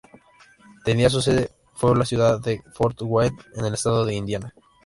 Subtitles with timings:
[0.83, 4.51] Tenía su sede fue la ciudad de Fort Wayne, en el estado de Indiana.